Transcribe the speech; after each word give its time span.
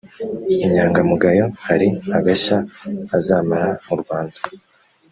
inyangamugayo 0.65 1.45
hari 1.65 1.87
agashya 2.17 2.57
azamara 3.17 3.69
murwanda 3.85 4.39